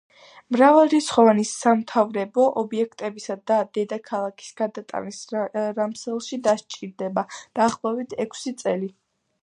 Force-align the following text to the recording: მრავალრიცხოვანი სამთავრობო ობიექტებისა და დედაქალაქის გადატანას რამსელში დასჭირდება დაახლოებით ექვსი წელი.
მრავალრიცხოვანი 0.53 1.43
სამთავრობო 1.49 2.45
ობიექტებისა 2.61 3.37
და 3.51 3.59
დედაქალაქის 3.79 4.49
გადატანას 4.63 5.21
რამსელში 5.81 6.41
დასჭირდება 6.49 7.27
დაახლოებით 7.39 8.19
ექვსი 8.27 8.59
წელი. 8.65 8.93